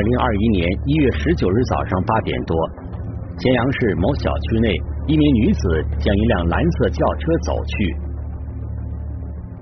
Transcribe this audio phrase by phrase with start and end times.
[0.00, 2.56] 二零二一年一月十九日早上八点多，
[3.36, 4.74] 咸阳市某小区内，
[5.06, 7.94] 一名女子将一辆蓝色轿车走去。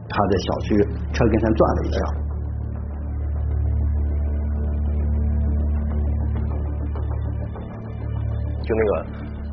[0.09, 0.79] 她在小区
[1.13, 1.99] 车跟前转了一下，
[8.63, 9.07] 就那个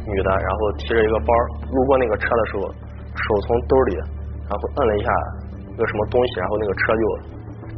[0.06, 1.34] 女的，然后提着一个包
[1.74, 5.10] 路过那个车的时候，手从兜里，然后摁了一下
[5.74, 7.02] 一个什么东西，然后那个车就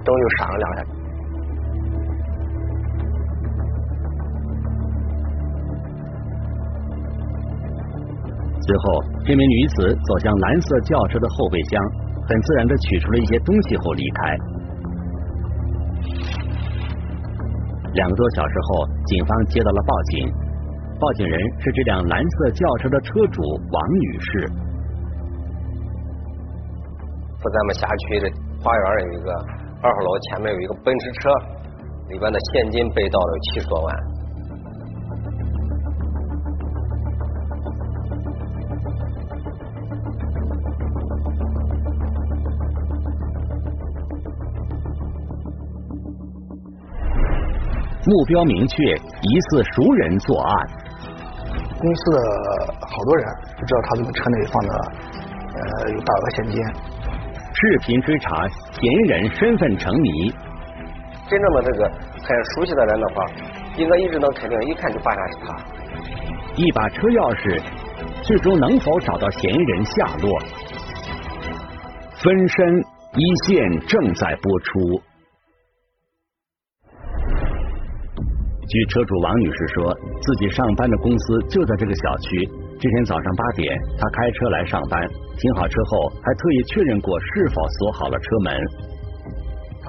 [0.04, 0.97] 灯就闪了两下。
[8.68, 8.84] 随后，
[9.24, 11.82] 这名女子走向蓝色轿车的后备箱，
[12.28, 14.36] 很自然的取出了一些东西后离开。
[17.94, 20.28] 两个多小时后，警方接到了报警，
[21.00, 24.52] 报警人是这辆蓝色轿车的车主王女士。
[27.40, 28.30] 说咱们辖区的
[28.60, 29.32] 花园有一个
[29.82, 31.30] 二号楼前面有一个奔驰车，
[32.10, 34.17] 里边的现金被盗了七十多万。
[48.08, 50.68] 目标明确，疑似熟人作案。
[51.78, 52.18] 公司的
[52.80, 53.26] 好多人
[53.60, 54.74] 不知道他这个车内放的
[55.54, 56.64] 呃有大额现金。
[57.54, 60.34] 视频追查嫌疑人身份成谜。
[61.28, 61.92] 真正的这个
[62.24, 63.26] 很熟悉的人的话，
[63.76, 65.58] 应该一直能肯定，一看就发现是他。
[66.56, 67.62] 一把车钥匙，
[68.22, 70.40] 最终能否找到嫌疑人下落？
[72.24, 75.02] 分身一线正在播出。
[78.68, 82.44] 据车主王女士说，自己上班的公司就在这个小区。
[82.78, 85.00] 这天早上八点，她开车来上班，
[85.40, 88.52] 停好车后还特意确认过是否锁好了车门。
[89.80, 89.88] 她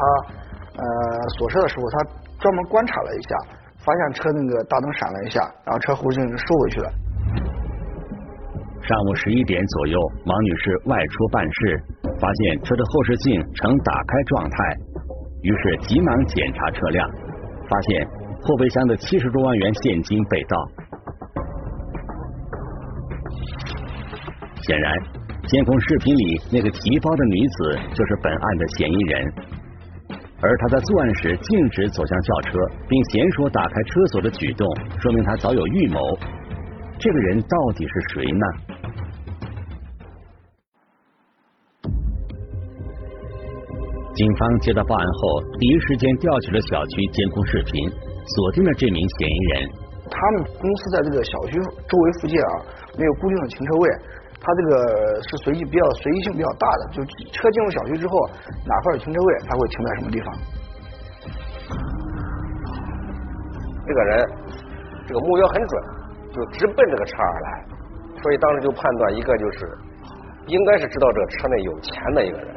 [0.79, 0.85] 呃
[1.37, 1.99] 锁车的时候，她
[2.39, 3.35] 专门观察了一下，
[3.83, 6.89] 发现车那个大灯闪了一下，然后车后视镜收回去了。
[8.87, 11.83] 上午十一点左右，王女士外出办事，
[12.21, 14.57] 发现车的后视镜呈打开状态，
[15.43, 17.11] 于是急忙检查车辆，
[17.69, 18.18] 发现。
[18.43, 20.57] 后备箱的七十多万元现金被盗，
[24.63, 24.93] 显然，
[25.47, 29.33] 监控视频里那个提包的女子就是本案的嫌疑人，
[30.41, 34.67] 而他在作案时径直走向轿车，并娴熟打开车锁的举动，
[35.01, 36.01] 说明他早有预谋。
[36.99, 38.47] 这个人到底是谁呢？
[44.15, 47.91] 警方接到报案后，第一时间调取了小区监控视频。
[48.37, 49.71] 锁定了这名嫌疑人。
[50.09, 52.53] 他们公司在这个小区周围附近啊，
[52.97, 53.85] 没有固定的停车位，
[54.41, 54.73] 他这个
[55.21, 58.17] 是随机比较随机性比较大的，就车进入小区之后，
[58.65, 60.29] 哪块有停车位，他会停在什么地方。
[63.85, 64.29] 这个人
[65.07, 65.73] 这个目标很准，
[66.33, 67.65] 就直奔这个车而来，
[68.23, 69.59] 所以当时就判断一个就是
[70.47, 72.49] 应该是知道这个车内有钱的一个人。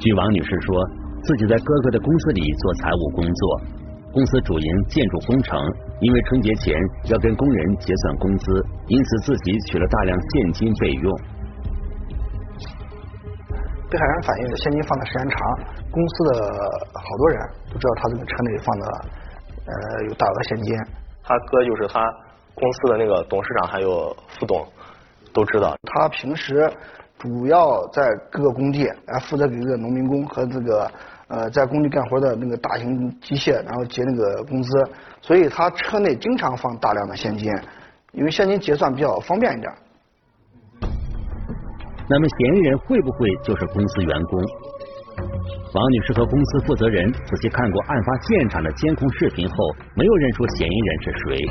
[0.00, 0.74] 据王女士说，
[1.22, 3.81] 自己在哥哥的公司里做财务工作。
[4.12, 5.58] 公司主营建筑工程，
[6.00, 11.10] 因为春节前要跟工人结算工资，因此自己取了大量现金备用。
[13.90, 15.38] 被害人反映现金放的时间长，
[15.90, 16.44] 公司的
[16.92, 17.40] 好多人
[17.72, 18.86] 都知道他这个车内放的
[19.64, 20.76] 呃有大额现金。
[21.22, 22.04] 他哥就是他
[22.54, 24.66] 公司的那个董事长还有副董
[25.32, 25.74] 都知道。
[25.84, 26.70] 他平时
[27.18, 30.90] 主要在各个工地来负责给这个农民工和这个。
[31.32, 34.68] 呃，在工地干活的那个大型机械，然后结那个工资，
[35.22, 37.50] 所以他车内经常放大量的现金，
[38.12, 39.72] 因为现金结算比较方便一点。
[42.06, 44.38] 那么嫌疑人会不会就是公司员工？
[45.72, 49.54] 王女士和公司负责人仔细看过案发现场的监控视频后，
[49.96, 51.46] 没有认出嫌疑人是谁。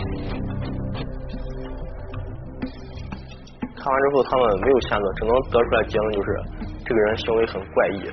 [3.75, 6.27] 看完之后，他们没有线索，只能得出来结论就是
[6.85, 8.11] 这个人行为很怪异。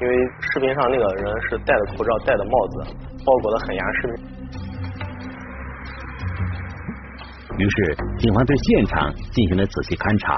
[0.00, 0.14] 因为
[0.52, 2.74] 视频上那个人是戴着口罩、戴着帽子，
[3.24, 4.00] 包裹的很严实。
[7.56, 10.34] 于是，警方对现场进行了仔细勘查。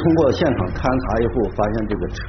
[0.00, 2.20] 通过现场勘查以后，发现这个车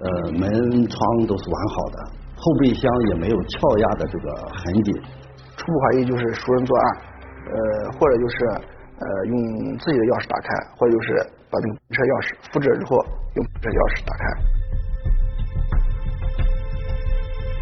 [0.00, 0.48] 呃门
[0.88, 0.96] 窗
[1.28, 1.96] 都是完好的，
[2.40, 4.88] 后备箱也没有撬压的这个痕迹。
[5.60, 6.84] 初步怀疑就是熟人作案，
[7.52, 8.36] 呃，或者就是
[8.96, 9.36] 呃用
[9.76, 10.48] 自己的钥匙打开，
[10.80, 11.20] 或者就是
[11.52, 12.96] 把这个车钥匙复制之后
[13.36, 14.24] 用这钥匙打开。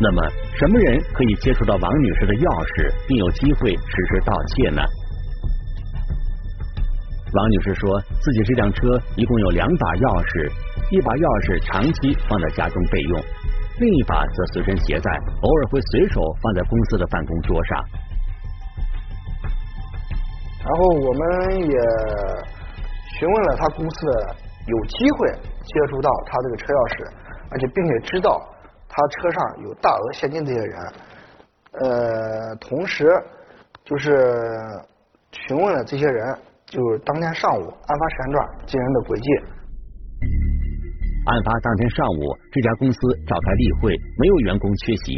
[0.01, 0.23] 那么，
[0.55, 4.83] 什么人可以接触到王女士的钥匙，并有机会实施盗窃呢？
[7.35, 8.87] 王女士说自己这辆车
[9.19, 10.47] 一共有两把钥匙，
[10.95, 13.21] 一把钥匙长期放在家中备用，
[13.83, 15.11] 另一把则随身携带，
[15.43, 17.71] 偶尔会随手放在公司的办公桌上。
[20.63, 21.23] 然后我们
[21.69, 21.77] 也
[23.19, 24.13] 询问了他公司的
[24.63, 25.19] 有机会
[25.67, 26.97] 接触到他这个车钥匙，
[27.51, 28.31] 而且并且知道
[28.99, 30.77] 他车上有大额现金这些人，
[31.79, 33.07] 呃，同时
[33.85, 34.11] 就是
[35.31, 36.37] 询问了这些人，
[36.67, 39.31] 就是当天上午案发时间段这些人的轨迹。
[41.31, 45.15] 案发当天上午，这家公司召开例会，没有员工缺席。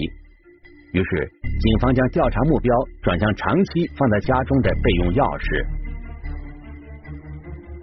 [0.92, 5.64] 于是，警方将调查目标转向长期放在家中的备用钥匙。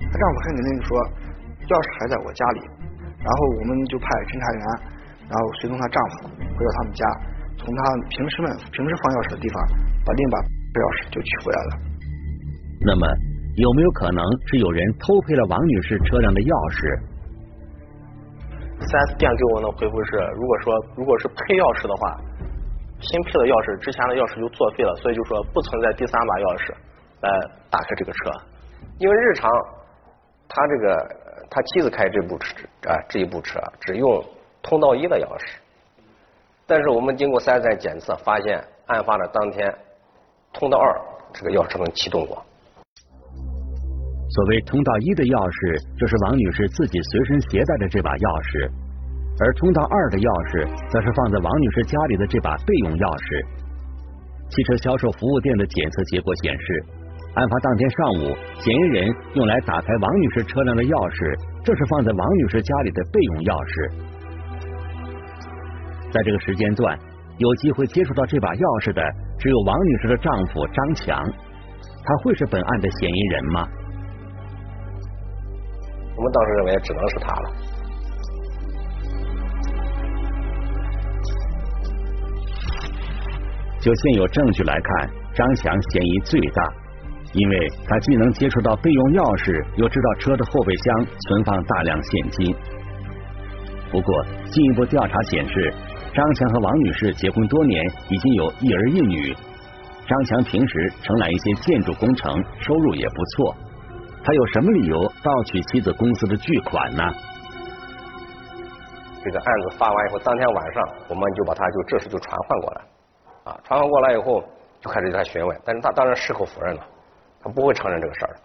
[0.06, 0.94] 她丈夫很肯定说，
[1.66, 2.62] 钥匙还在我家里。
[3.18, 4.64] 然后我们就派侦查员，
[5.28, 7.04] 然后随同她丈夫回到他们家，
[7.60, 7.80] 从她
[8.10, 9.56] 平时们平时放钥匙的地方
[10.08, 11.72] 把另一把钥匙就取回来了。
[12.82, 13.04] 那么，
[13.58, 16.80] 有没有可能是有人偷配了王女士车辆的钥匙？
[18.78, 22.14] 四 S 店给我的回复是，如果说如果是配钥匙的话，
[23.02, 26.74] 新配的钥匙之前的钥匙就作废了，所以就说不存在第三把钥匙
[27.26, 27.30] 来
[27.70, 28.30] 打开这个车。
[29.02, 29.50] 因为日常
[30.48, 30.88] 他这个
[31.50, 32.54] 他妻子开这部车
[32.90, 34.08] 啊这一部车只用
[34.68, 35.56] 通道一的钥匙，
[36.68, 39.64] 但是我们经过四 S 店检测发现，案发的当天
[40.52, 40.92] 通道二
[41.32, 42.36] 这个钥匙能启动过。
[44.28, 48.68] 所谓通道一的钥匙，就是王女士自己随身携带的这把钥匙；
[49.40, 53.28] 而通道二的钥匙，则是放在王女士家里的这把备用钥匙。
[54.52, 56.68] 汽车销售服务店的检测结果显示，
[57.40, 59.08] 案发当天上午，嫌疑人
[59.40, 61.20] 用来打开王女士车辆的钥匙，
[61.64, 64.12] 正是放在王女士家里的备用钥匙。
[66.18, 66.98] 在这个时间段，
[67.38, 69.02] 有机会接触到这把钥匙的，
[69.38, 71.14] 只有王女士的丈夫张强。
[72.02, 73.68] 他会是本案的嫌疑人吗？
[76.16, 77.48] 我们当时认为只能是他了。
[83.80, 86.64] 就现有证据来看，张强嫌疑最大，
[87.34, 92.56] 因为他既能接触到备用钥匙，又知道车的后备箱存放大量现金。
[93.92, 95.74] 不过，进一步调查显示，
[96.18, 99.38] 张强和王女士结婚多年，已经有一儿一女。
[100.08, 103.56] 张强平时承揽一些建筑工程，收入也不错。
[104.24, 107.04] 他有什么理由盗取妻子公司的巨款呢？
[109.24, 112.82] 这个案子发完以后，当天晚上我们就把他就这时就传唤过来，
[113.44, 114.44] 啊，传唤过来以后
[114.82, 116.82] 就开始对他询问，但是他当然矢口否认了，
[117.44, 118.36] 他不会承认这个事儿。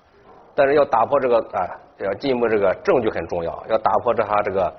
[0.54, 1.64] 但是要打破这个啊，
[2.00, 4.70] 要进一步这个证据很重要，要打破这他这个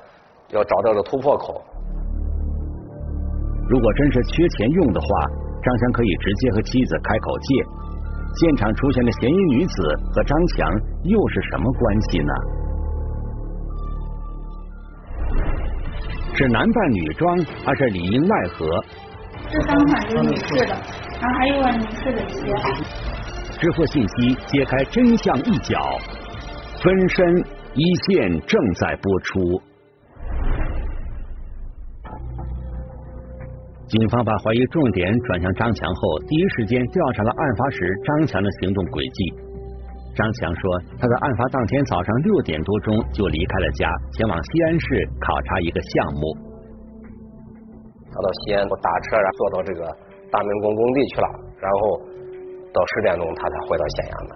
[0.50, 1.60] 要找到的突破口。
[3.74, 5.08] 如果真是缺钱用的话，
[5.64, 7.66] 张强可以直接和妻子开口借。
[8.36, 9.82] 现场出现的嫌疑女子
[10.14, 10.70] 和张强
[11.06, 12.34] 又是什么关系呢？
[16.36, 18.84] 是男扮女装还是里应外合？
[19.50, 20.76] 这三款是女士的，
[21.20, 22.54] 然后还有个女士的鞋。
[23.60, 25.98] 支付信息揭开真相一角，
[26.84, 27.44] 分身
[27.74, 29.60] 一线正在播出。
[33.94, 39.32] 警方把怀疑重点转向张强后，第一时间调查了案发时张强的行动轨迹。
[40.16, 43.86] 张强说，他在案发当天早上六点多钟就离开了家，
[44.18, 46.26] 前往西安市考察一个项目。
[48.10, 49.86] 他到西安，我打车然后坐到这个
[50.32, 51.28] 大明宫工地去了，
[51.62, 52.02] 然后
[52.74, 54.32] 到十点钟他才回到咸阳的。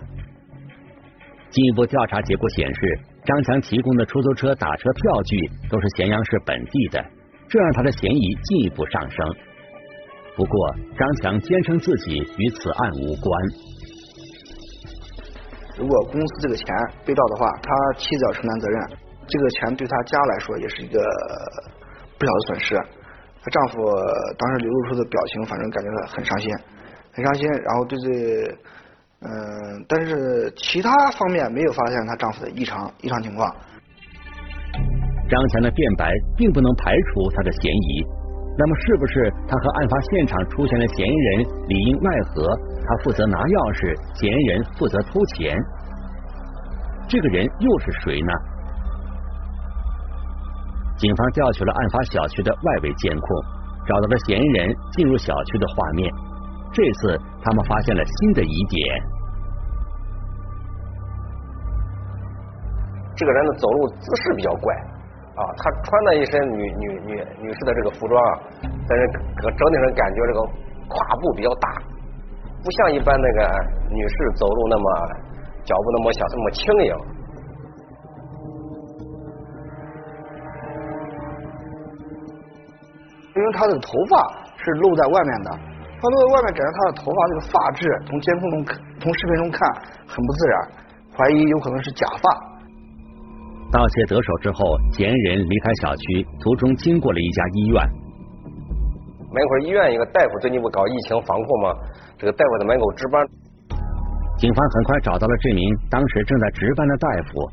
[1.49, 7.03] 进一步调查结果显示，张强提供的出租车打车票据都是咸阳市本地的，
[7.49, 9.25] 这让他的嫌疑进一步上升。
[10.37, 13.27] 不过，张强坚称自己与此案无关。
[15.75, 16.65] 如果公司这个钱
[17.03, 18.87] 被盗的话，他妻子要承担责任。
[19.27, 20.99] 这个钱对他家来说也是一个
[22.19, 22.75] 不小的损失。
[23.41, 23.83] 她丈夫
[24.37, 26.49] 当时流露出的表情，反正感觉很伤心，
[27.13, 27.49] 很伤心。
[27.49, 28.07] 然后对这，
[29.21, 33.53] 嗯，但是其他方面没有发现她丈夫的异常异常情况。
[35.29, 38.16] 张强的辩白并不能排除他的嫌疑。
[38.57, 42.49] 那么是不是他和案发现场出现的嫌疑人里应外合？
[42.87, 45.53] 他负责拿钥匙，嫌疑人负责偷钱。
[47.07, 48.31] 这个人又是谁呢？
[50.97, 53.27] 警方调取了案发小区的外围监控，
[53.85, 56.09] 找到了嫌疑人进入小区的画面。
[56.73, 57.13] 这次
[57.45, 58.81] 他们发现了新的疑点。
[63.13, 64.96] 这个人的走路姿势比较怪。
[65.37, 68.33] 啊，她穿的一身女女女女士的这个服装啊，
[68.89, 69.07] 但是
[69.41, 70.41] 整体上感觉这个
[70.89, 71.69] 胯部比较大，
[72.63, 73.39] 不像一般那个
[73.93, 74.83] 女士走路那么
[75.63, 76.95] 脚步那么小，那么轻盈。
[83.35, 85.51] 因为他的头发是露在外面的，
[86.01, 88.65] 他露在外面感觉他的头发这个发质，从监控中，
[88.99, 89.69] 从视频中看
[90.07, 90.67] 很不自然，
[91.15, 92.56] 怀疑有可能是假发。
[93.69, 97.83] 盗窃得手之后，嫌疑人离开小区，途中经过了一家医院。
[99.27, 101.75] 门口医院一个大夫最近不搞疫情防控吗？
[102.17, 103.27] 这个大夫在门口值班。
[104.37, 107.43] 警方很快找到了这名当时正在值班的大夫，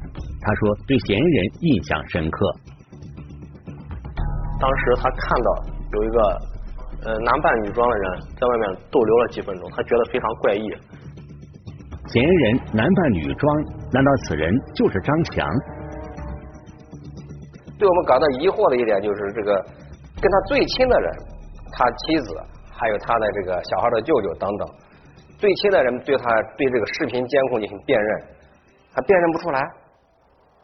[0.41, 2.47] 他说对嫌疑人印象深刻。
[4.61, 6.21] 当时他看到有一个
[7.11, 10.71] 呃男扮女装的人在外面逗留了几分钟，他觉得非常怪异。
[12.07, 13.57] 嫌疑人男扮女装，
[13.93, 15.49] 难道此人就是张强？
[17.85, 19.53] 对我们感到疑惑的一点就是这个
[20.17, 21.13] 跟他最亲的人，
[21.69, 22.33] 他妻子
[22.73, 24.65] 还有他的这个小孩的舅舅等等，
[25.37, 26.25] 最亲的人对他
[26.57, 28.09] 对这个视频监控进行辨认，
[28.89, 29.61] 他辨认不出来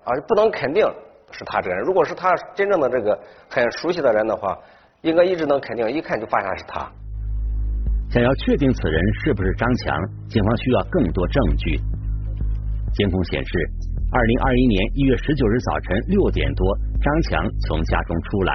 [0.09, 0.81] 啊，不能肯定
[1.31, 1.85] 是他这个人。
[1.85, 3.13] 如果是他真正的这个
[3.51, 4.57] 很熟悉的人的话，
[5.03, 6.89] 应该一直能肯定，一看就发现是他。
[8.09, 9.95] 想要确定此人是不是张强，
[10.31, 11.79] 警方需要更多证据。
[12.93, 13.71] 监控显示，
[14.13, 16.79] 二零二一年一月十九日早晨六点多。
[17.01, 18.53] 张强从家中出来，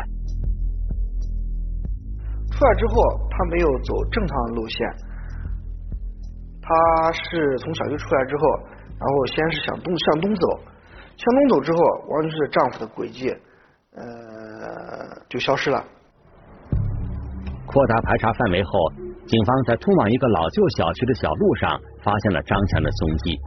[2.51, 2.93] 出来之后
[3.31, 4.87] 他没有走正常的路线，
[6.61, 8.43] 他是从小区出来之后，
[8.99, 10.59] 然后先是向东向东走，
[11.17, 13.29] 向东走之后，王女士丈夫的轨迹
[13.95, 14.03] 呃
[15.27, 15.83] 就消失了。
[17.65, 18.69] 扩大排查范围后，
[19.25, 23.39] 警方在通往一个老旧小区的小路上发现了张强的踪迹。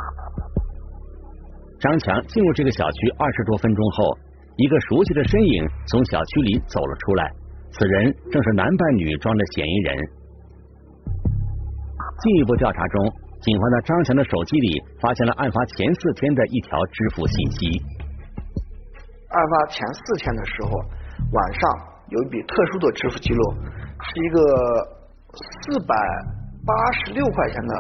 [1.81, 4.19] 张强进入这个小区二十多分钟后。
[4.59, 7.31] 一个熟悉的身影从小区里走了出来，
[7.71, 9.97] 此人正是男扮女装的嫌疑人。
[12.19, 13.07] 进一步调查中，
[13.41, 17.81] 警方在张强的手机里发现了案发前四天的一条支付信息。
[19.31, 20.71] 案发前四天的时候，
[21.31, 21.63] 晚上
[22.09, 23.55] 有一笔特殊的支付记录，
[24.03, 24.43] 是一个
[25.63, 25.95] 四百
[26.67, 27.75] 八十六块钱的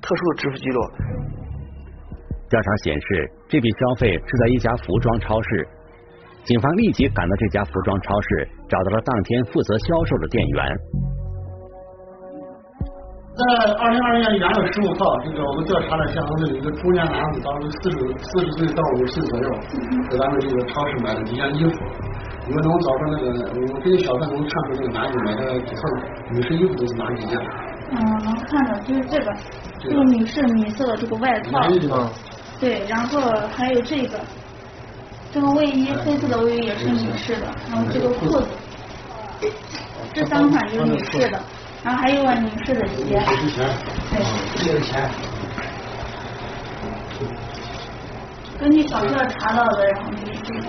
[0.00, 0.80] 特殊的支付记录。
[2.48, 5.68] 调查显示，这笔消费是在一家服装超市。
[6.42, 10.64] 警方立即赶到这家服装超市，找到了当天负责销售的店员。
[13.36, 13.44] 在
[13.76, 19.48] 二零二零年元月十五号，这个我们调查了现场的一个中年男子，当时四十四十岁到五十岁左右，
[20.08, 21.76] 在咱们这个超市买了几件衣服。
[22.48, 25.82] 因为能找出那个，我们根据小贩能看出这个男子买的几套
[26.32, 27.38] 女士衣服都是哪几件？
[27.92, 29.30] 嗯，能看到就是这个，
[29.78, 31.60] 这个女士米色的这个外套。
[32.62, 33.20] 对，然后
[33.56, 34.20] 还有这个。
[35.32, 38.46] 这个卫衣黑色的卫衣也是女士的，然后这个裤子，
[40.12, 41.40] 这三款就是女士的，
[41.82, 43.18] 然后还有女士的鞋，
[44.58, 45.10] 对，钱。
[48.60, 50.60] 根据小票查到的，然后就是这个。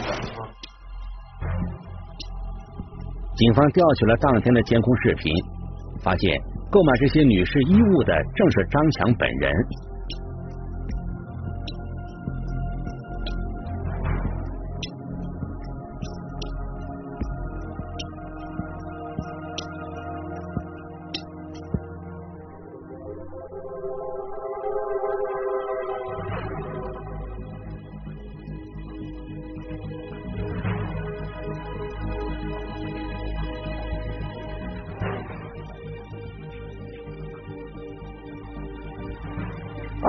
[3.35, 5.33] 警方调取了当天的监控视频，
[6.01, 9.51] 发现购买这些女士衣物的正是张强本人。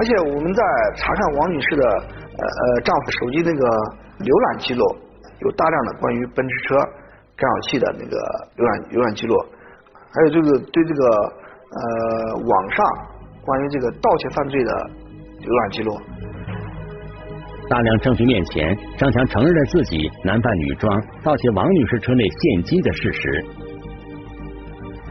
[0.04, 0.60] 而且我们在
[1.00, 3.64] 查看王女士的呃呃丈夫手机那个
[4.20, 4.84] 浏览记录，
[5.40, 6.76] 有大量的关于奔驰车
[7.32, 8.12] 干扰器的那个
[8.52, 9.32] 浏览浏览记录，
[10.12, 12.84] 还有就是对这个呃网上
[13.48, 14.70] 关于这个盗窃犯罪的
[15.40, 15.96] 浏览记录。
[17.72, 20.92] 大量证据面前，张强承认了自己男扮女装
[21.24, 23.22] 盗窃王女士车内现金的事实。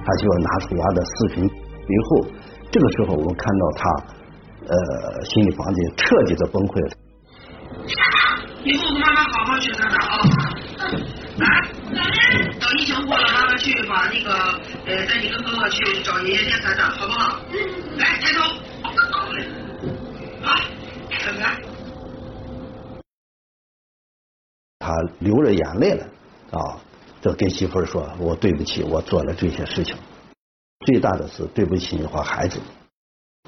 [0.06, 2.30] 他就要拿出他的视频以后，
[2.70, 4.22] 这个时候我们看到他。
[4.68, 6.96] 呃，心理防线彻底的崩溃了。
[8.64, 10.20] 以后妈妈好好学着呢啊！
[11.38, 11.48] 来，
[12.60, 14.34] 等疫情过了，妈妈去把那个
[14.86, 17.40] 呃带你跟哥哥去找爷爷爷财产，好不好？
[17.98, 18.40] 来，抬头。
[20.44, 20.56] 好，
[21.10, 21.62] 拜拜。
[24.80, 26.06] 他流着眼泪了
[26.52, 26.78] 啊！
[27.22, 29.96] 就跟媳妇儿说：“我对不起，我做了这些事情。
[30.86, 32.60] 最大的是对不起你和孩子。”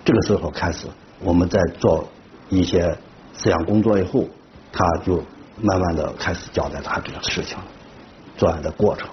[0.03, 0.87] 这个时候开始。
[1.21, 2.07] 我们在做
[2.49, 2.95] 一些
[3.33, 4.25] 思想工作以后，
[4.71, 5.23] 他就
[5.61, 7.57] 慢慢的开始交代他这个事情，
[8.35, 9.09] 作案的过程。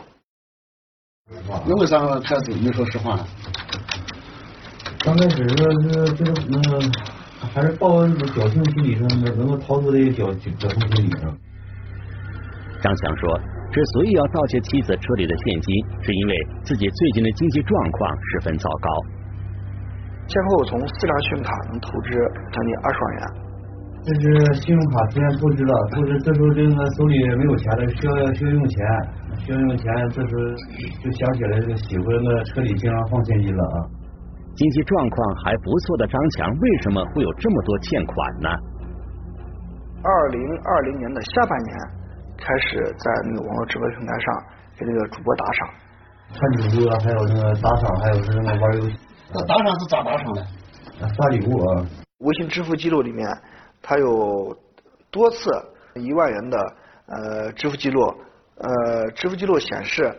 [1.64, 3.26] 那为啥开始没说实话呢？
[4.98, 5.54] 刚开始是
[6.14, 6.90] 这个那个
[7.54, 11.38] 还是抱着侥幸心理上，能够逃出这个侥侥幸心理上。
[12.82, 13.40] 张强说，
[13.72, 18.90] 之所以要盗窃妻子车里的现金，是因为自己最近的经济状况十分糟糕。
[20.26, 22.18] 先后从四张信用卡能透支
[22.52, 23.22] 将近二十万元。
[24.02, 24.22] 这是
[24.58, 28.82] 信用卡突然透支了，透支这时候这个手里没有钱了，需要需要用钱，
[29.38, 30.42] 需要用钱，这时候
[30.98, 33.78] 就想起来这个媳妇那车里经常放现金了啊。
[34.54, 38.48] 经济状况还不错的张强，为什么会有这么多欠款呢？
[40.02, 41.76] 二零二零年的下半年
[42.36, 44.26] 开始在那个网络直播平台上
[44.76, 45.68] 给那个主播打赏，
[46.34, 48.98] 看主播，还有那个打赏，还有是那个玩游戏。
[49.34, 50.46] 那打赏是咋打赏的？
[51.16, 51.86] 发礼物啊。
[52.18, 53.26] 微信支付记录里面，
[53.80, 54.56] 他有
[55.10, 55.50] 多次
[55.94, 58.00] 一万元的呃支付记录，
[58.58, 60.16] 呃支付记录显示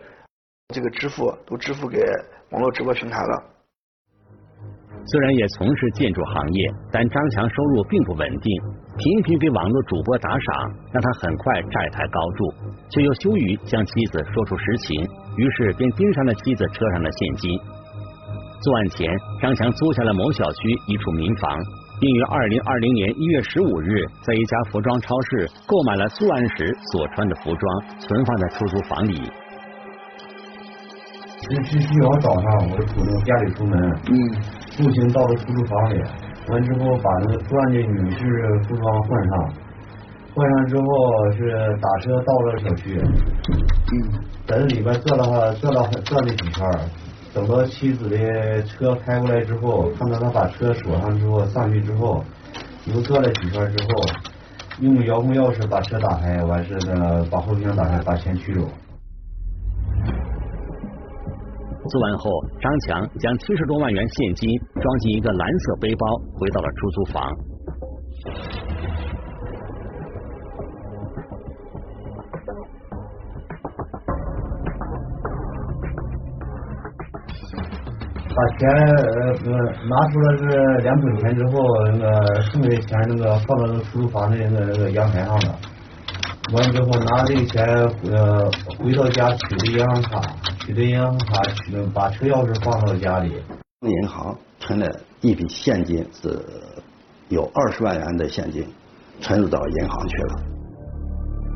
[0.74, 1.98] 这个支付都支付给
[2.50, 3.42] 网络直播平台了。
[5.06, 8.62] 虽然也从事建筑行业，但张强收入并不稳定，
[8.96, 12.54] 频频给网络主播打赏，让他很快债台高筑，
[12.90, 15.02] 却又羞于向妻子说出实情，
[15.36, 17.60] 于是便盯上了妻子车上的现金。
[18.64, 19.06] 作案前，
[19.42, 21.52] 张强租下了某小区一处民房，
[22.00, 29.20] 并于二零二零年一月十五日在一家服装超市购买了作案时所穿的服装，存放在出租房里。
[31.46, 33.78] 这是需要早上，我从家里出门，
[34.08, 34.16] 嗯，
[34.78, 36.02] 步行到了出租房里，
[36.48, 38.18] 完之后把那个作案的女士
[38.66, 39.52] 服装换上，
[40.34, 41.52] 换上之后是
[41.82, 43.52] 打车到了小区，嗯，
[44.46, 46.66] 在这里边转了转了转了几圈，
[47.34, 52.22] 等到妻子的车开过来之后，看到他把车锁上之后，上去之后
[52.86, 53.88] 又转了几圈之后，
[54.80, 58.60] 用遥控钥匙把车打开，完事呢把后备箱打开，把钱取走。
[61.86, 64.48] 作案后，张强将七十多万元现金
[64.80, 66.06] 装进一个蓝色背包，
[66.38, 67.53] 回到了出租房。
[78.36, 78.68] 把钱
[79.46, 79.54] 呃
[79.88, 80.42] 拿出了是
[80.82, 81.52] 两本钱之后，
[81.92, 85.56] 那个剩下的钱那个放到那个出租房的那个那个阳台上了。
[86.52, 87.64] 完之后拿这个钱
[88.10, 90.20] 呃回到家取的银行卡，
[90.58, 93.40] 取的银行卡取把车钥匙放到家里。
[93.82, 94.86] 银行存了
[95.20, 96.36] 一笔现金，是
[97.28, 98.66] 有二十万元的现金，
[99.20, 100.34] 存入到银行去了。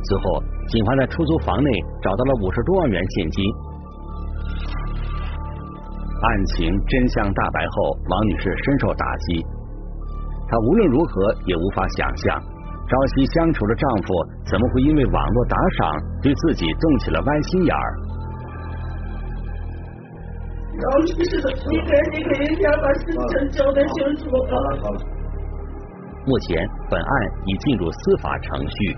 [0.04, 1.70] 之后，警方在出租房内
[2.02, 3.44] 找到了五十多万元现金。
[6.20, 9.46] 案情真相大白后，王女士深受打击，
[10.48, 12.42] 她无论如何也无法想象。
[12.88, 14.14] 朝夕相处的丈夫
[14.46, 17.98] 怎么会因为网络打赏对自己动起了歪心眼儿？
[20.78, 24.56] 老实的，你赶紧给人家把事情交代清楚吧。
[26.24, 27.10] 目前，本案
[27.46, 28.96] 已进入司法程序。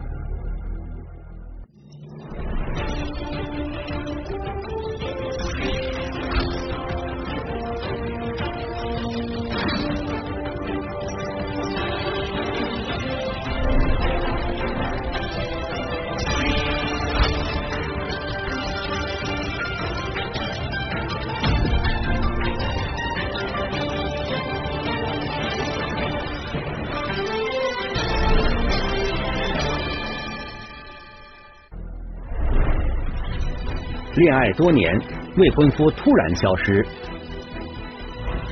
[34.31, 34.97] 恋爱多年，
[35.39, 36.87] 未婚夫突然消失，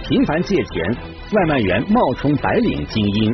[0.08, 0.92] 频繁借钱，
[1.32, 3.32] 外卖员冒充白领精英，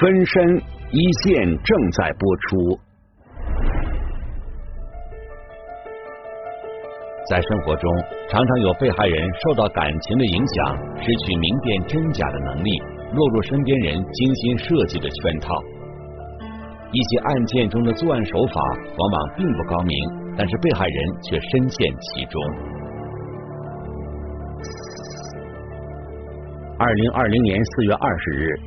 [0.00, 2.80] 分身一线正在播出。
[7.30, 7.88] 在生活中，
[8.28, 12.70] 常常有被害人受到感情的影响，失去明辨真假的能力，
[13.12, 15.54] 落入身边人精心设计的圈套。
[16.92, 18.60] 一些案件中的作案手法
[18.96, 19.96] 往往并不高明，
[20.38, 22.40] 但是被害人却深陷其中。
[26.78, 28.60] 二零二零年四月二十日，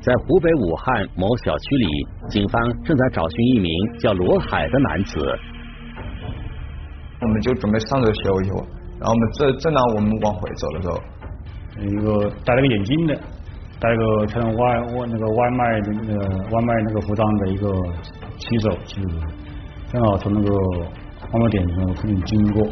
[0.00, 1.86] 在湖北武汉某小区里，
[2.28, 5.38] 警方正在找寻一名叫罗海的男子。
[7.20, 8.58] 我们就准备上车休息会，
[9.00, 11.00] 然后我们正正当我们往回走的时候，
[11.80, 13.20] 一个戴了个眼镜的。
[13.86, 16.18] 带个穿外外那个外卖的那个
[16.50, 17.72] 外卖那个服装的一个
[18.36, 19.08] 骑手，骑手
[19.92, 22.66] 正好从那个外卖点上附近经过。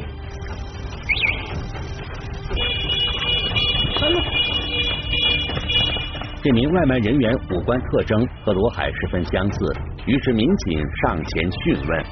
[6.42, 9.72] 这名外卖人员五官特征和罗海十分相似，
[10.06, 12.04] 于是民警上前讯问。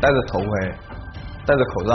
[0.00, 0.72] 戴着头盔，
[1.46, 1.94] 戴着口罩，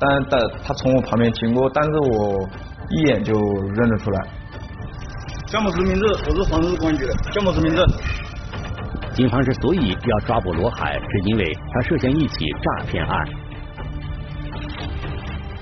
[0.00, 2.48] 但但他从我旁边经过，但是我。
[2.94, 4.28] 一眼就认得出来。
[5.46, 6.04] 叫么实名制？
[6.28, 7.14] 我是黄石公安局的。
[7.32, 7.84] 叫么实名制？
[9.14, 13.28] 警方之所以要抓捕罗海，是因为他涉嫌一起诈骗案。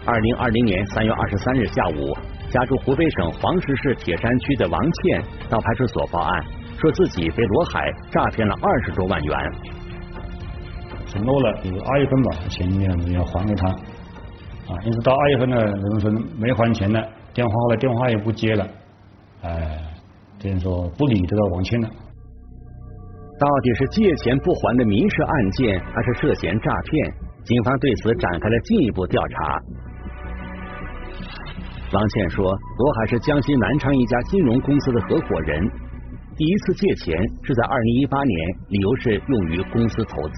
[0.06, 2.16] 二零二零年三月二十三日下午，
[2.50, 6.44] 家住湖北省黄石市铁山区的王倩到派出所报案，
[6.80, 9.36] 说自己被罗海诈骗了二十多万元。
[11.06, 13.68] 承诺了，就是二月份吧，钱要要还给他。
[13.68, 18.68] 啊，因此到二月份呢，那种说没还钱了，电话后来电话也不接了，
[19.42, 19.80] 哎，
[20.42, 21.88] 等于说不理这个王倩了。
[23.38, 27.14] 到底是借钱不还的民事案件，还是涉嫌诈骗？
[27.44, 29.58] 警方对此展开了进一步调查。
[31.92, 35.70] 王倩说，罗海是江西南昌一家金融公司的合伙人，
[36.36, 38.36] 第一次借钱是在二零一八年，
[38.68, 40.36] 理由是用于公司投资。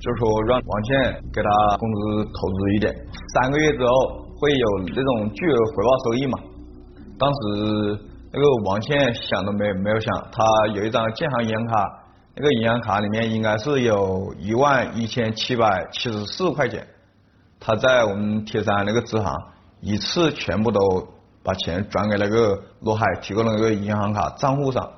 [0.00, 2.94] 就是说让王倩给他公司投资一点，
[3.34, 6.38] 三个月之后会有那种巨额回报收益嘛？
[7.18, 7.98] 当时
[8.32, 12.04] 那个王倩想都没没有想，他有一张建行银行卡，
[12.36, 16.86] 那个银行卡里面应该是有一万一千七百七十四块钱，
[17.58, 19.34] 他在我们铁山那个支行
[19.80, 20.80] 一次全部都
[21.42, 24.88] 把钱转给那个罗海提供的那个银行卡账户上。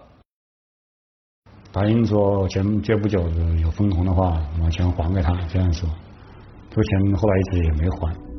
[1.72, 3.22] 答应说前这不久
[3.62, 5.88] 有分红的话，把钱还给他，这样说。
[6.68, 8.29] 这个钱后来一直也没还。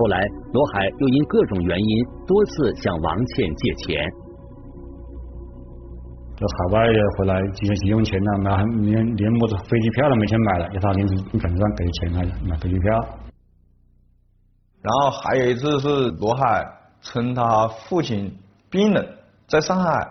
[0.00, 0.18] 后来
[0.54, 4.00] 罗海又因各种原因多次向王倩借钱。
[6.36, 6.86] 这海外
[7.18, 12.98] 回来这些急用钱呢，那连连么子飞机票都没钱买了，要他临时赶上给钱来买飞机票。
[14.80, 16.66] 然后还有一次是罗海
[17.02, 18.34] 称他父亲
[18.70, 19.04] 病了
[19.46, 20.08] 在上海。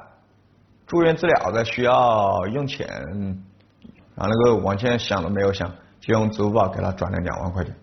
[0.85, 2.87] 住院治疗的需要用钱，
[4.15, 5.67] 然后那个王倩想都没有想，
[5.99, 7.75] 就用支付宝给他转了两万块钱。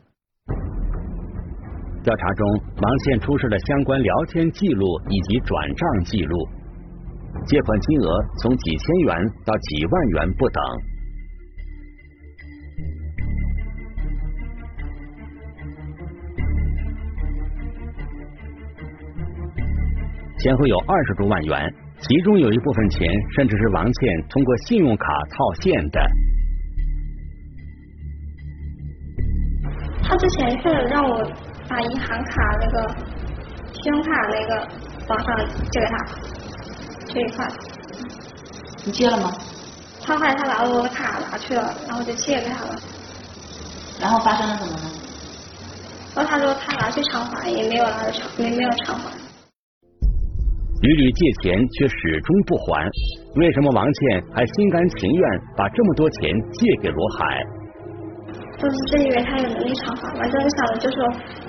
[2.07, 2.47] 调查中，
[2.83, 6.49] 王倩出示了相关聊天记录以及转账记录，
[7.47, 10.63] 借款金额从几千元到几万元不等。
[20.39, 21.75] 先后有二十多万元。
[21.99, 26.01] 其中有一部分钱，甚至是王倩通过信用卡套现的。
[30.05, 31.25] 他之前是让我
[31.69, 32.95] 把银行卡那个
[33.73, 34.69] 信用卡那个
[35.09, 35.37] 网上
[35.71, 36.05] 借给他
[37.07, 37.47] 这一块。
[38.85, 39.33] 你借了吗？
[40.03, 42.75] 他后来他把我的卡拿去了，然后就借给他了。
[44.01, 44.91] 然后发生了什么呢？
[46.15, 49.11] 然后他说他拿去偿还，也没有拿去偿，没没有偿还。
[50.83, 52.89] 屡屡借钱却始终不还，
[53.37, 57.43] 为什么王倩还心甘情愿把这么多钱借给罗海？
[58.59, 60.97] 就是真以为他有能力偿还，反正想着就是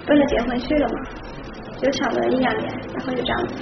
[0.06, 0.96] 奔着结婚去了嘛，
[1.80, 3.56] 就抢了一两年，然后就这样子。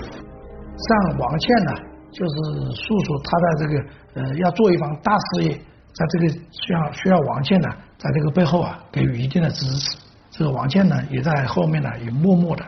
[0.78, 1.72] 像王倩呢，
[2.12, 2.34] 就是
[2.74, 3.74] 诉说他在这个
[4.16, 5.52] 呃要做一番大事业，
[5.94, 9.98] 在这个需要需要王倩呢，在这个背后啊给予一定的支持。
[10.32, 12.66] 这个王倩呢也在后面呢也默默的。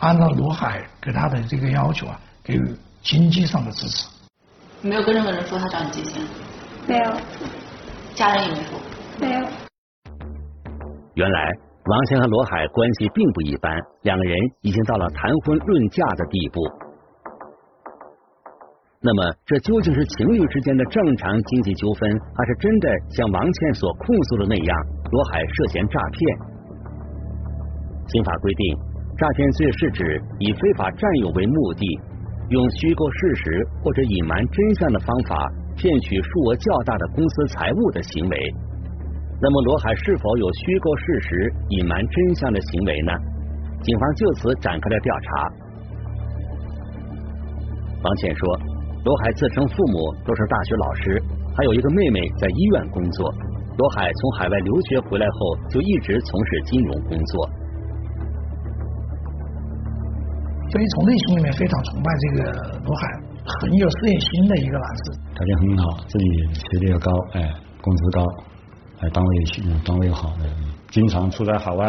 [0.00, 4.08] 按照罗海给他的这个要求啊，给予经济上的支持。
[4.80, 6.22] 没有跟任何人说他找你借钱？
[6.88, 7.12] 没有。
[8.14, 8.80] 家人也没说？
[9.20, 9.46] 没有。
[11.14, 11.52] 原来
[11.84, 16.60] 王倩和罗海关系并不一般，两个人已经到了谈婚论嫁的地步。
[19.04, 24.78] 那么，这究竟是情侣之间的正常经济纠纷，还是真的像王倩所控诉的那样，
[25.10, 26.38] 罗海涉嫌诈骗？
[28.08, 28.78] 刑法规定。
[29.18, 32.00] 诈骗罪是指以非法占有为目的，
[32.48, 38.36] 用虚构事实或者隐瞒真相的方法骗取数额较大的公司财物的行为。
[39.42, 43.12] 那么罗海是否有虚构事实、隐瞒真相的行为呢？
[43.82, 45.26] 警方就此展开了调查。
[48.04, 48.56] 王倩说，
[49.04, 51.20] 罗海自称父母都是大学老师，
[51.56, 53.34] 还有一个妹妹在医院工作。
[53.76, 57.50] 罗海从海外留学回来后，就一直从事金融工作。
[60.70, 62.52] 所以从内心里面非常崇拜这个
[62.86, 63.08] 罗海，
[63.58, 65.02] 很有事业心的一个男士。
[65.34, 67.52] 条件很好，自己学历又高，哎，
[67.82, 68.24] 工资高，
[69.02, 69.30] 哎，单位
[69.84, 70.32] 单位又好，
[70.90, 71.84] 经常出在海外。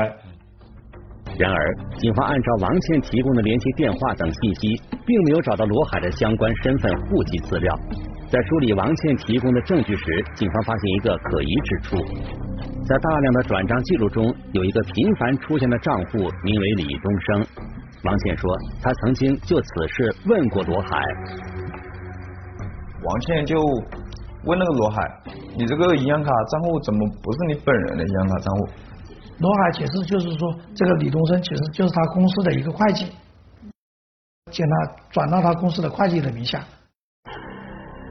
[1.38, 7.80] 然而，警方按照王倩提供的联系电话等信息，并没有找到罗海的相关身份、户籍资料。
[8.30, 10.04] 在梳理王倩提供的证据时，
[10.36, 11.98] 警方发现一个可疑之处：
[12.86, 17.46] 在大量的转账记录中，有一个频繁出现的账户，名为李东升。
[18.04, 18.50] 王倩说，
[18.82, 20.90] 她曾经就此事问过罗海。
[23.04, 23.56] 王倩就
[24.46, 24.98] 问那个罗海
[25.58, 28.68] ：“你这个银行卡账户怎么不是你本人的银行卡账户？”
[29.40, 33.06] 罗海解释就是说，这个李东升其实就是他公司的一个会计，
[34.52, 34.76] 将他
[35.12, 36.64] 转到他公司的会计的名下。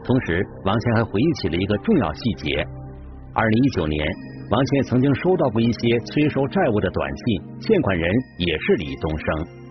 [0.04, 2.66] 同时，王倩还回忆起了一个重要细节：
[3.34, 4.04] 二零一九年，
[4.50, 9.61] 王倩曾经收到过一些催收债务的短信，欠款人也是李东升。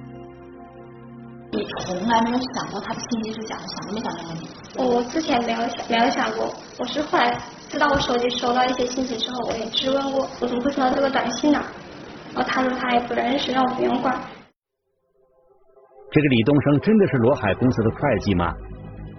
[1.54, 4.48] 你从来没有想过他的信息是假的，想都没想这个问题。
[4.78, 6.48] 我之前没有想没有想过，
[6.80, 7.38] 我是后来
[7.68, 11.62] 知道我手机收到一些信息之后，我也质问过，我怎么会收到这个短信呢？
[12.34, 14.18] 然后他说他也不认识，让我不用管。
[16.10, 18.54] 这个李东升真的是罗海公司的会计吗？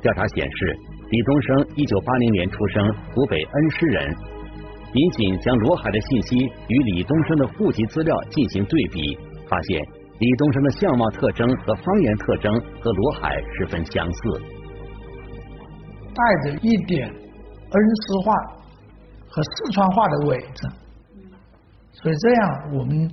[0.00, 0.76] 调查显示，
[1.10, 4.16] 李东升一九八零年出生，湖北恩施人。
[4.94, 6.36] 民警将罗海的信息
[6.68, 9.80] 与李东升的户籍资料进行对比，发现
[10.22, 14.40] 李东升的相貌特征和方言特征和罗海十分相似。
[16.14, 17.16] 带着一点恩
[17.96, 18.32] 施话
[19.28, 20.68] 和四川话的尾子，
[21.90, 23.10] 所以这样我们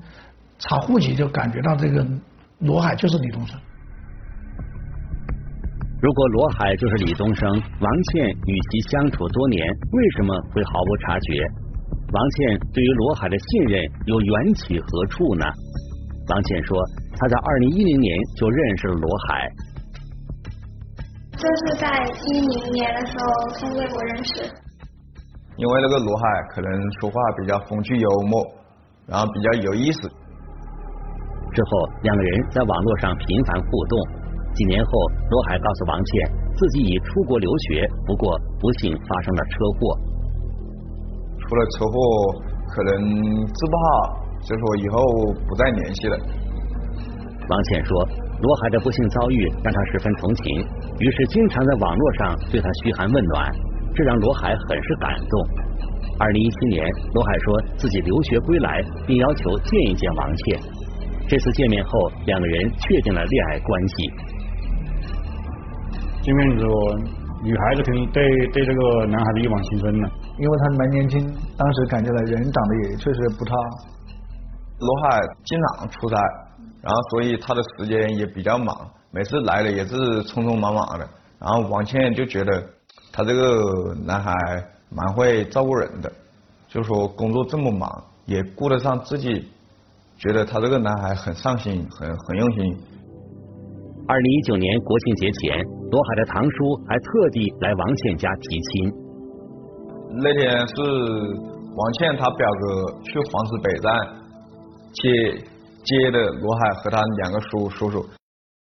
[0.59, 2.05] 查户籍就感觉到这个
[2.59, 3.59] 罗海就是李东升。
[6.03, 11.43] 如果罗海就是李东升，王倩与其相处多年，为什么会毫无察觉？
[12.11, 15.45] 王倩对于罗海的信任又缘起何处呢？
[16.29, 16.77] 王倩说，
[17.17, 19.49] 她在二零一零年就认识了罗海。
[21.39, 21.87] 就是在
[22.27, 23.25] 一零年的时候
[23.59, 24.43] 通过微博认识。
[25.57, 28.45] 因为那个罗海可能说话比较风趣幽默，
[29.07, 30.07] 然后比较有意思。
[31.51, 31.69] 之后
[32.03, 33.99] 两个人在网络上频繁互动。
[34.55, 34.91] 几年后，
[35.29, 39.97] 罗海告诉王倩，自己已出国留学，不过不幸发生了车祸。
[41.39, 41.93] 出了车祸，
[42.67, 42.99] 可能
[43.45, 44.97] 治不好，就说以后
[45.47, 46.17] 不再联系了。
[47.49, 48.07] 王倩说，
[48.41, 50.65] 罗海的不幸遭遇让她十分同情。
[50.99, 53.51] 于是经常在网络上对他嘘寒问暖，
[53.95, 55.47] 这让罗海很是感动。
[56.19, 60.59] 二零一七年，罗海说自己留学归来，并要求见一见王倩。
[61.27, 64.11] 这次见面后，两个人确定了恋爱关系。
[66.21, 66.71] 见面之后，
[67.43, 68.21] 女孩子肯定对
[68.53, 71.19] 对这个男孩子一往情深了，因为他蛮年轻，
[71.57, 73.55] 当时感觉到人长得也确实不差。
[74.79, 76.17] 罗海经常出差，
[76.81, 78.75] 然后所以他的时间也比较忙。
[79.11, 81.07] 每次来了也是匆匆忙忙的，
[81.39, 82.63] 然后王倩就觉得
[83.11, 84.31] 他这个男孩
[84.89, 86.11] 蛮会照顾人的，
[86.67, 87.89] 就说工作这么忙
[88.25, 89.47] 也顾得上自己，
[90.17, 92.77] 觉得他这个男孩很上心，很很用心。
[94.07, 98.93] 二零一九年国庆节前，罗海的堂叔还特地来王倩家提亲。
[100.21, 100.75] 那天是
[101.75, 104.18] 王倩他表哥去黄石北站
[104.93, 105.45] 接
[105.83, 108.05] 接的罗海和他两个叔叔叔。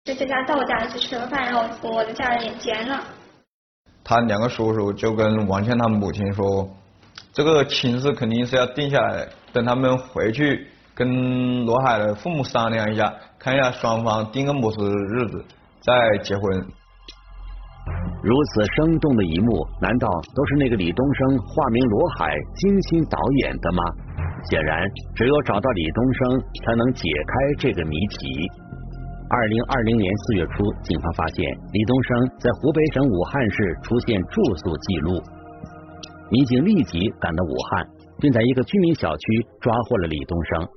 [0.04, 3.02] 就在家到我家里去吃了饭，然后我的家人也见了。
[4.04, 6.68] 他两个叔叔就跟王倩他母亲说，
[7.32, 15.44] 这个亲事肯定是要定下来，等他们回去跟罗海的父母商量一下，看一下双方定个么子日子
[15.80, 16.66] 再结婚。
[18.22, 23.82] 如此生动的一幕，难道都是那个李东升化名罗海精心导演的吗？
[24.50, 24.78] 显然，
[25.14, 28.46] 只有找到李东升，才能解开这个谜题。
[29.28, 35.20] 二零二零年四月初，警方发现李东升在湖北省武汉市出现住宿记录，
[36.30, 37.88] 民警立即赶到武汉，
[38.20, 40.68] 并在一个居民小区抓获了李东升。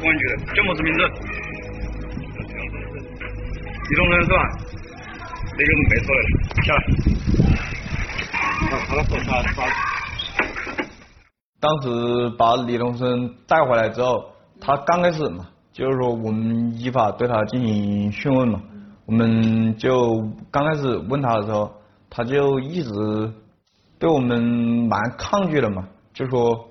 [0.00, 1.00] 公安局的，叫么子名字？
[3.90, 4.36] 李东生是吧？
[5.56, 6.20] 那个没错的，
[6.62, 6.80] 下来。
[8.86, 9.66] 好了，我查查。
[11.60, 14.24] 当时把李东升带回来之后，
[14.60, 18.60] 他刚开始嘛，就是说我们依法对他进行讯问嘛，
[19.06, 21.72] 我们就刚开始问他的时候，
[22.08, 22.90] 他就一直
[23.98, 24.40] 对我们
[24.88, 26.68] 蛮抗拒的嘛，就说。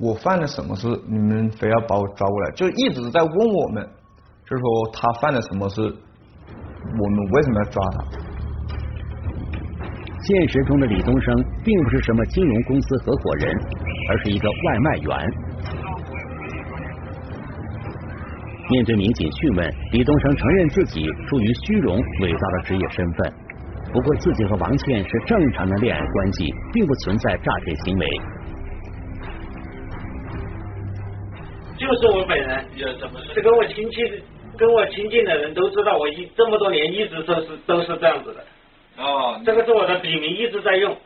[0.00, 0.86] 我犯了什么事？
[1.08, 2.50] 你们非要把我抓过来？
[2.52, 3.82] 就一直在问我们，
[4.46, 8.04] 就是说他犯了什么事，我们为什么要抓他？
[10.20, 13.52] 现实中的李东升并不是什么金融公司合伙人，
[14.10, 15.08] 而是一个外卖员。
[18.70, 23.32] 面对民警讯问，李东升承认自己出于虚荣伪造了职业身份，
[23.92, 28.06] 不过自己和王倩是正常的恋爱关系，并不存在诈骗行为。
[31.78, 34.22] 就是我本人，这跟我亲戚、
[34.56, 38.44] 跟我亲近的人都知道，我一这么多年一直都是都是这样子的。
[39.02, 40.96] 哦，这个是我的笔名，一直在用。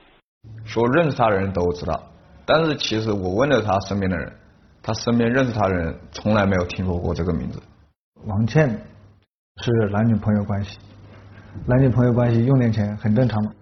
[0.64, 2.02] 说认识他的人都知道，
[2.46, 4.32] 但是其实我问了他身边的人，
[4.82, 7.61] 他身边认识他的人从来没有听说过这个名字。
[8.26, 8.68] 王倩
[9.62, 10.78] 是男女朋友关系，
[11.66, 13.52] 男女朋友关系用点钱很正常嘛。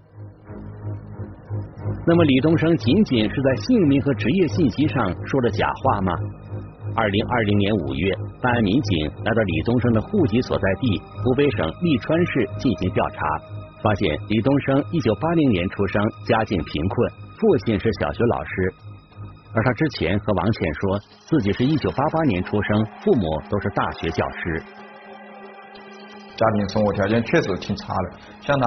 [2.06, 6.12] 那么李东升仅仅是在姓名和职业信息上说了假话吗？
[6.96, 13.22] 二零二零年五月，办案民警来到李东升的户籍所在地湖北省利川市进行调查，
[13.82, 18.74] 发现李东升一九八零年出生，家境贫困，父亲是小学老师，
[19.54, 24.62] 而他之前和王倩说自己是一九八八年出生，父母都是大学教师。
[26.36, 28.66] 家庭生活条件确实挺差的，像他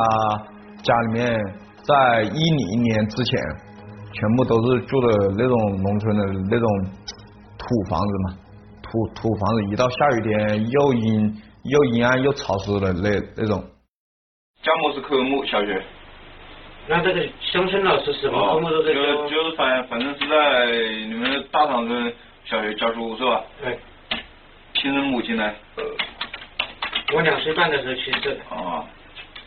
[0.81, 1.39] 家里面
[1.83, 3.41] 在一零年之前，
[4.13, 6.69] 全部都是住的那种农村的那种
[7.63, 8.37] 土房子嘛，
[8.81, 13.63] 土土房子，一到下雨天又阴又阴暗又潮湿的那那种。
[14.61, 15.81] 教么是科目小学？
[16.87, 18.99] 那这个乡村老师什么科目都在教？
[18.99, 20.71] 就就是反反正是在
[21.07, 23.41] 你们大长村小学教书是吧？
[23.61, 23.79] 对。
[24.75, 25.53] 亲生母亲呢？
[27.13, 28.37] 我两岁半的时候去世的。
[28.49, 28.83] 哦，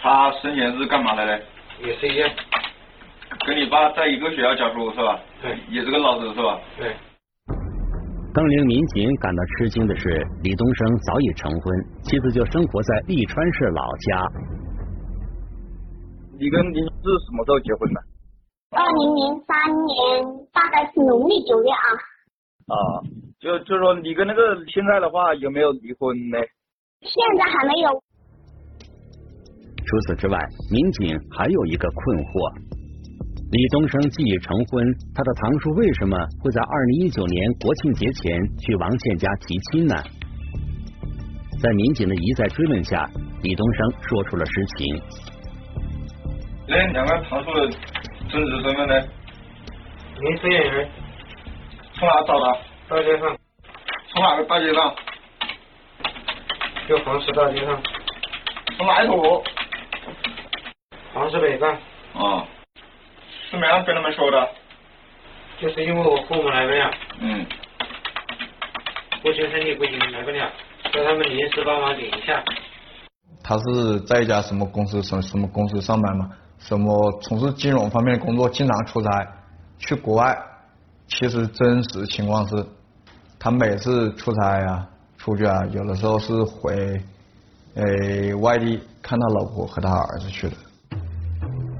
[0.00, 1.38] 他生前是干嘛的呢？
[1.84, 2.30] 也是一样。
[3.44, 5.18] 跟你爸在一个学校教书是吧？
[5.42, 5.58] 对。
[5.68, 6.58] 也是个老师是吧？
[6.78, 6.96] 对。
[8.36, 10.10] 更令民警感到吃惊的是，
[10.42, 11.72] 李东升早已成婚，
[12.02, 14.28] 妻子就生活在利川市老家。
[16.38, 18.00] 你跟您是什么时候结婚的？
[18.76, 21.88] 二零零三年，大概是农历九月啊。
[22.68, 22.76] 啊，
[23.40, 26.36] 就就说你跟那个现在的话有没有离婚呢？
[27.00, 27.88] 现在还没有。
[29.86, 30.38] 除此之外，
[30.70, 32.52] 民警还有一个困惑：
[33.48, 34.82] 李东升既已成婚，
[35.14, 39.94] 他的堂叔为什么会在二零一九年国庆节前去王倩家提亲呢？
[41.62, 43.08] 在民警的一再追问下，
[43.42, 45.00] 李东升说出了实情。
[46.66, 47.68] 那两个堂叔的
[48.28, 48.94] 真实身份呢？
[50.20, 50.90] 临时演员。
[51.94, 52.58] 从哪找的？
[52.88, 53.38] 大街上。
[54.08, 54.94] 从哪个大街上？
[56.88, 57.80] 就黄石大街上。
[58.76, 59.42] 从哪一坨？
[61.14, 61.72] 黄石北站。
[62.12, 62.44] 啊。
[63.56, 64.48] 怎么样跟他们说的？
[65.58, 66.90] 就是因为我父母来不了。
[67.20, 67.46] 嗯。
[69.22, 70.46] 父亲身体不行来不了，
[70.92, 72.44] 叫他们临时帮忙顶一下。
[73.42, 76.28] 他是在一家什么公司什什么公司上班嘛？
[76.58, 79.26] 什么从事金融方面的工作，经常出差
[79.78, 80.36] 去国外。
[81.08, 82.62] 其实真实情况是，
[83.38, 86.74] 他每次出差啊、出去啊，有的时候是回
[87.76, 90.56] 诶外地看他老婆和他儿子去的。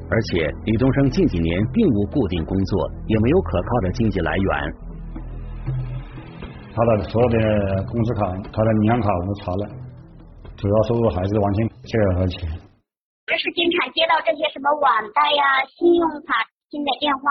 [0.08, 4.50] 而且李东升近几年并无固定工作，也没有可靠的经济来源。
[6.74, 7.38] 他的所有的
[7.90, 8.20] 工资卡、
[8.52, 9.66] 他的银行卡我都查了，
[10.56, 12.48] 主要收入还是王倩借了他的钱。
[13.26, 17.22] 就是经常接到这些什么网贷呀、信用卡新的电话，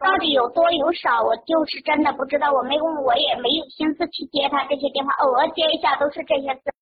[0.00, 2.48] 到底有多有少，我就是真的不知道。
[2.50, 6.72] 我没问，我也没有心思去接他这些电话，偶尔接一下都是这些字。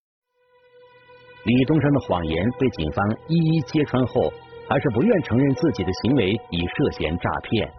[1.43, 4.31] 李东升的谎言被警方一一揭穿后，
[4.73, 7.71] 还是不愿承认自己的行为已涉嫌诈骗。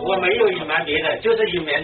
[0.00, 1.82] 我没有隐瞒别的，就是隐瞒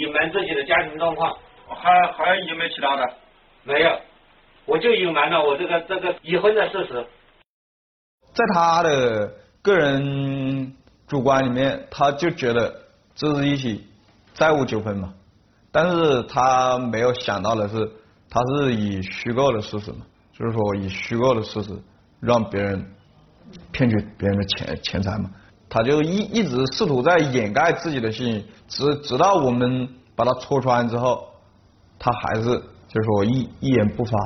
[0.00, 1.32] 隐瞒自己的家庭状况。
[1.68, 3.08] 还还有没有其他的？
[3.62, 4.00] 没有。
[4.66, 7.06] 我就隐瞒了我这个这个已婚的事实，
[8.32, 10.74] 在他的个人
[11.06, 12.74] 主观里面，他就觉得
[13.14, 13.86] 这是一起
[14.32, 15.14] 债务纠纷嘛，
[15.70, 17.76] 但是他没有想到的是，
[18.28, 19.98] 他是以虚构的事实嘛，
[20.32, 21.70] 就是说以虚构的事实
[22.24, 22.84] 让别人
[23.70, 25.30] 骗取别人的钱钱财嘛，
[25.68, 31.26] 他就一一直试图在掩盖自己的信息，直直到我们把他戳穿之后，
[31.98, 34.18] 他还是就是说一一言不发。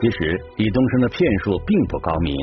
[0.00, 2.34] 其实李东升的骗术并不高明，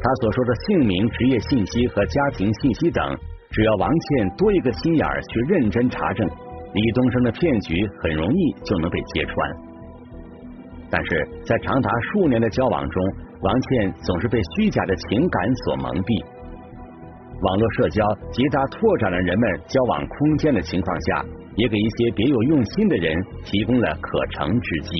[0.00, 3.16] 他所说的姓名、职业信息和家庭信息等，
[3.50, 6.28] 只要王倩多一个心眼儿去认真查证，
[6.74, 9.71] 李东升的骗局很容易就能被揭穿。
[10.92, 13.02] 但是在长达数年的交往中，
[13.40, 16.22] 王倩总是被虚假的情感所蒙蔽。
[17.40, 21.24] 网络社交极大拓展了人们交往空间的情况下，
[21.56, 24.92] 也给一些别有用心的人提供了可乘之机。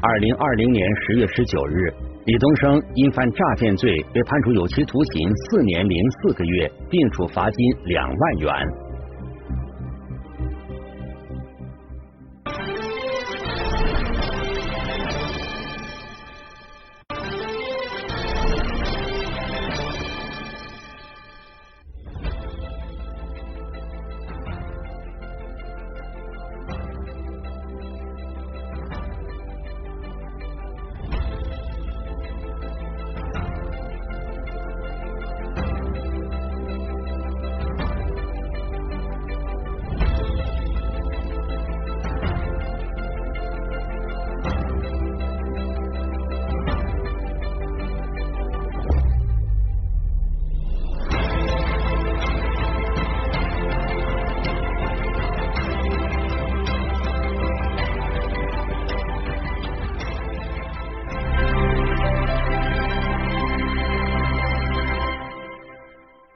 [0.00, 1.92] 二零二零年十月十九日，
[2.26, 8.81] 李东升因犯诈骗罪被判处有期徒刑四年零四个月，并处罚金两万元。